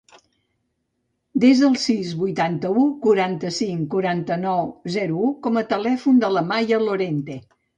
Desa 1.43 1.67
el 1.67 1.75
sis, 1.83 2.13
vuitanta-u, 2.21 2.85
quaranta-cinc, 3.03 3.83
quaranta-nou, 3.93 4.73
zero, 4.97 5.21
u 5.29 5.33
com 5.45 5.63
a 5.63 5.67
telèfon 5.75 6.25
de 6.25 6.33
la 6.39 6.45
Maya 6.55 6.83
Lorente. 6.89 7.39